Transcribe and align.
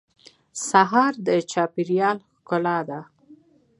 سهار 0.67 1.13
د 1.27 1.29
چاپېریال 1.51 2.17
ښکلا 2.35 2.77
ده. 2.89 2.99